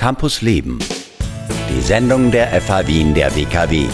[0.00, 0.78] Campus Leben.
[1.68, 3.86] Die Sendung der FH Wien der WKW.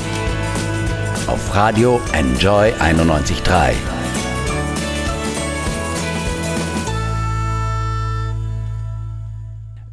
[1.27, 3.75] Auf Radio Enjoy 91.3.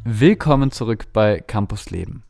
[0.04, 2.22] Willkommen zurück bei Campus Leben.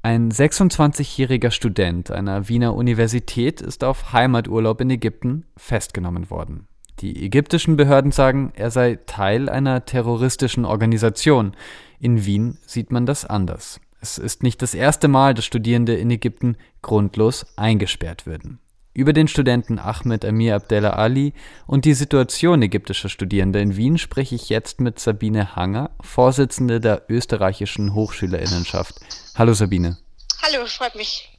[0.00, 6.68] Ein 26-jähriger Student einer Wiener Universität ist auf Heimaturlaub in Ägypten festgenommen worden.
[7.00, 11.56] Die ägyptischen Behörden sagen, er sei Teil einer terroristischen Organisation.
[11.98, 13.80] In Wien sieht man das anders.
[14.00, 18.58] Es ist nicht das erste Mal, dass Studierende in Ägypten grundlos eingesperrt würden.
[18.92, 21.32] Über den Studenten Ahmed Amir Abdella Ali
[21.66, 27.02] und die Situation ägyptischer Studierender in Wien spreche ich jetzt mit Sabine Hanger, Vorsitzende der
[27.08, 29.00] österreichischen Hochschülerinnenschaft.
[29.34, 29.98] Hallo Sabine.
[30.42, 31.33] Hallo, freut mich.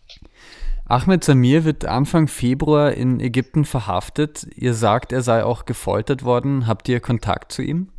[0.87, 4.45] Ahmed Samir wird Anfang Februar in Ägypten verhaftet.
[4.55, 6.67] Ihr sagt, er sei auch gefoltert worden.
[6.67, 7.91] Habt ihr Kontakt zu ihm?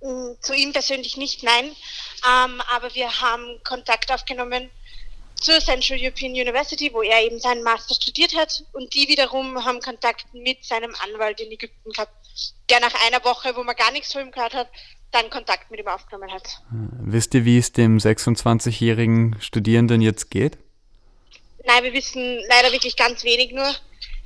[0.00, 1.64] Mm, zu ihm persönlich nicht, nein.
[1.64, 4.70] Ähm, aber wir haben Kontakt aufgenommen
[5.40, 8.64] zur Central European University, wo er eben seinen Master studiert hat.
[8.72, 12.14] Und die wiederum haben Kontakt mit seinem Anwalt in Ägypten gehabt,
[12.70, 14.68] der nach einer Woche, wo man gar nichts von ihm gehört hat,
[15.10, 16.62] dann Kontakt mit ihm aufgenommen hat.
[16.70, 20.58] Wisst ihr, wie es dem 26-jährigen Studierenden jetzt geht?
[21.64, 23.74] Nein, wir wissen leider wirklich ganz wenig nur.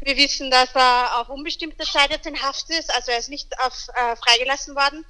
[0.01, 3.49] Wir wissen, dass er auf unbestimmte Zeit jetzt in Haft ist, also er ist nicht
[3.61, 5.05] auf, äh, freigelassen worden.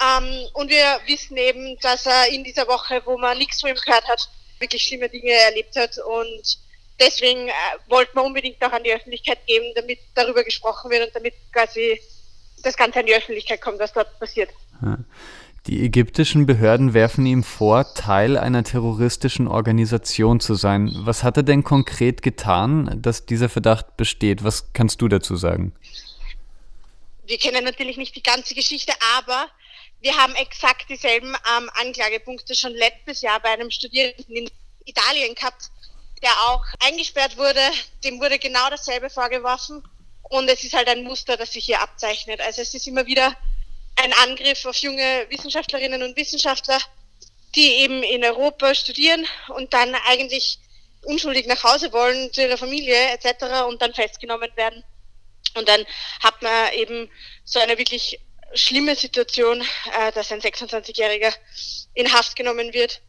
[0.00, 3.76] Ähm, und wir wissen eben, dass er in dieser Woche, wo man nichts von ihm
[3.76, 5.98] gehört hat, wirklich schlimme Dinge erlebt hat.
[5.98, 6.58] Und
[7.00, 7.52] deswegen äh,
[7.88, 12.00] wollten wir unbedingt auch an die Öffentlichkeit geben, damit darüber gesprochen wird und damit quasi
[12.62, 14.50] das Ganze an die Öffentlichkeit kommt, was dort passiert.
[14.82, 14.98] Ja.
[15.68, 20.90] Die ägyptischen Behörden werfen ihm vor, Teil einer terroristischen Organisation zu sein.
[21.00, 24.42] Was hat er denn konkret getan, dass dieser Verdacht besteht?
[24.44, 25.74] Was kannst du dazu sagen?
[27.26, 29.46] Wir kennen natürlich nicht die ganze Geschichte, aber
[30.00, 34.50] wir haben exakt dieselben ähm, Anklagepunkte schon letztes Jahr bei einem Studierenden in
[34.86, 35.68] Italien gehabt,
[36.22, 37.60] der auch eingesperrt wurde.
[38.04, 39.82] Dem wurde genau dasselbe vorgeworfen.
[40.22, 42.40] Und es ist halt ein Muster, das sich hier abzeichnet.
[42.40, 43.36] Also es ist immer wieder
[44.02, 46.78] ein Angriff auf junge Wissenschaftlerinnen und Wissenschaftler,
[47.54, 50.58] die eben in Europa studieren und dann eigentlich
[51.02, 53.66] unschuldig nach Hause wollen zu ihrer Familie etc.
[53.66, 54.84] und dann festgenommen werden.
[55.54, 55.84] Und dann
[56.22, 57.10] hat man eben
[57.44, 58.20] so eine wirklich
[58.54, 59.60] schlimme Situation,
[59.98, 61.32] äh, dass ein 26-Jähriger
[61.94, 63.02] in Haft genommen wird,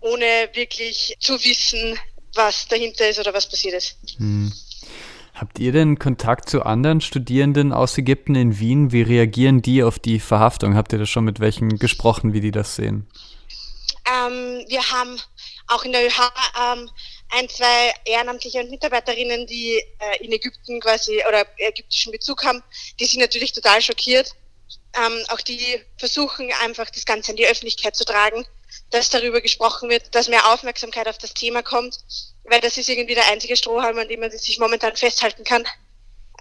[0.00, 1.98] ohne wirklich zu wissen,
[2.34, 3.96] was dahinter ist oder was passiert ist.
[4.16, 4.52] Hm.
[5.34, 8.92] Habt ihr denn Kontakt zu anderen Studierenden aus Ägypten in Wien?
[8.92, 10.76] Wie reagieren die auf die Verhaftung?
[10.76, 13.06] Habt ihr da schon mit welchen gesprochen, wie die das sehen?
[14.06, 15.18] Ähm, wir haben
[15.68, 16.90] auch in der ÖH ähm,
[17.30, 22.62] ein, zwei Ehrenamtliche und Mitarbeiterinnen, die äh, in Ägypten quasi oder ägyptischen Bezug haben.
[23.00, 24.34] Die sind natürlich total schockiert.
[24.94, 28.44] Ähm, auch die versuchen einfach das Ganze in die Öffentlichkeit zu tragen,
[28.92, 31.98] dass darüber gesprochen wird, dass mehr Aufmerksamkeit auf das Thema kommt
[32.44, 35.62] weil das ist irgendwie der einzige Strohhalm, an dem man sich momentan festhalten kann,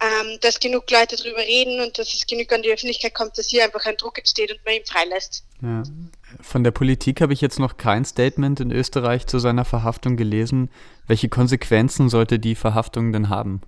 [0.02, 3.48] ähm, dass genug Leute darüber reden und dass es genug an die Öffentlichkeit kommt, dass
[3.48, 5.44] hier einfach ein Druck entsteht und man ihn freilässt.
[5.62, 5.84] Ja.
[6.42, 10.70] Von der Politik habe ich jetzt noch kein Statement in Österreich zu seiner Verhaftung gelesen.
[11.08, 13.62] Welche Konsequenzen sollte die Verhaftung denn haben?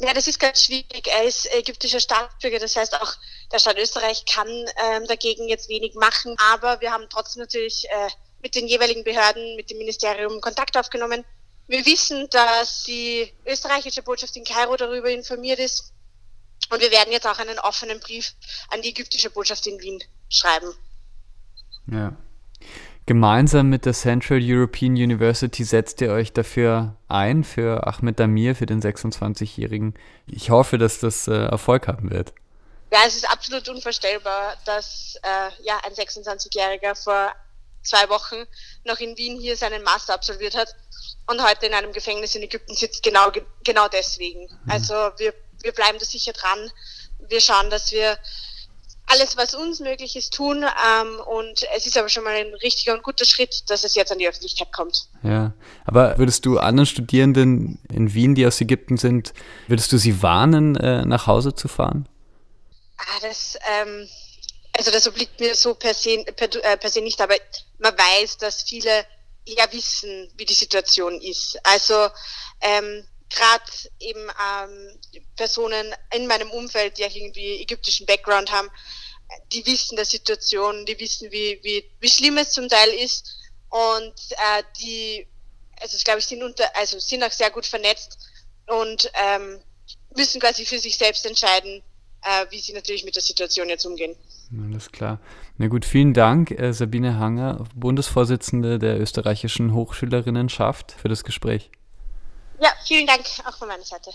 [0.00, 1.06] Ja, das ist ganz schwierig.
[1.06, 3.14] Er ist ägyptischer Staatsbürger, das heißt auch
[3.52, 8.08] der Staat Österreich kann ähm, dagegen jetzt wenig machen, aber wir haben trotzdem natürlich äh,
[8.42, 11.24] mit den jeweiligen Behörden, mit dem Ministerium Kontakt aufgenommen.
[11.66, 15.92] Wir wissen, dass die österreichische Botschaft in Kairo darüber informiert ist.
[16.70, 18.34] Und wir werden jetzt auch einen offenen Brief
[18.68, 20.74] an die ägyptische Botschaft in Wien schreiben.
[21.86, 22.16] Ja.
[23.06, 28.64] Gemeinsam mit der Central European University setzt ihr euch dafür ein, für Ahmed Damir, für
[28.64, 29.94] den 26-Jährigen.
[30.26, 32.32] Ich hoffe, dass das äh, Erfolg haben wird.
[32.90, 37.34] Ja, es ist absolut unvorstellbar, dass äh, ja, ein 26-Jähriger vor
[37.82, 38.36] zwei Wochen
[38.84, 40.74] noch in Wien hier seinen Master absolviert hat
[41.26, 43.30] und heute in einem Gefängnis in Ägypten sitzt, genau,
[43.64, 44.42] genau deswegen.
[44.44, 44.70] Mhm.
[44.70, 46.70] Also wir, wir bleiben da sicher dran.
[47.28, 48.16] Wir schauen, dass wir
[49.14, 50.64] alles, was uns möglich ist, tun.
[50.64, 54.10] Ähm, und es ist aber schon mal ein richtiger und guter Schritt, dass es jetzt
[54.12, 55.08] an die Öffentlichkeit kommt.
[55.22, 55.54] Ja,
[55.84, 59.32] aber würdest du anderen Studierenden in Wien, die aus Ägypten sind,
[59.68, 62.08] würdest du sie warnen, äh, nach Hause zu fahren?
[62.98, 64.08] Ah, das, ähm,
[64.76, 67.34] also das obliegt mir so per se, per, äh, per se nicht, aber
[67.78, 69.04] man weiß, dass viele
[69.46, 71.58] ja wissen, wie die Situation ist.
[71.64, 72.08] Also
[72.60, 73.64] ähm, gerade
[74.00, 75.00] eben ähm,
[75.36, 78.70] Personen in meinem Umfeld, die auch irgendwie ägyptischen Background haben,
[79.52, 83.34] die wissen der Situation, die wissen, wie, wie, wie schlimm es zum Teil ist
[83.70, 85.26] und äh, die,
[85.80, 88.18] also ich glaube sind unter, also sind auch sehr gut vernetzt
[88.66, 89.60] und ähm,
[90.16, 91.82] müssen quasi für sich selbst entscheiden,
[92.22, 94.16] äh, wie sie natürlich mit der Situation jetzt umgehen.
[94.66, 95.20] Alles klar.
[95.56, 101.70] Na gut, vielen Dank, äh, Sabine Hanger, Bundesvorsitzende der österreichischen Hochschülerinnenschaft, für das Gespräch.
[102.60, 104.10] Ja, vielen Dank auch von meiner Seite.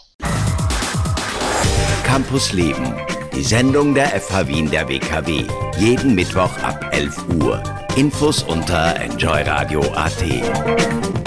[2.03, 2.93] Campus Leben,
[3.35, 5.45] die Sendung der FH Wien der WKW.
[5.77, 7.63] Jeden Mittwoch ab 11 Uhr.
[7.95, 11.19] Infos unter enjoyradio.at.